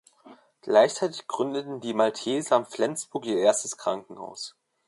[0.63, 4.55] Gleichzeitig gründeten die Malteser in Flensburg ihr erstes Krankenhaus.